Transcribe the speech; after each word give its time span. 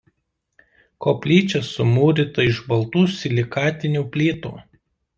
Koplyčia 1.07 1.61
sumūryta 1.69 2.49
iš 2.55 2.65
baltų 2.73 3.07
silikatinių 3.21 4.07
plytų. 4.17 4.57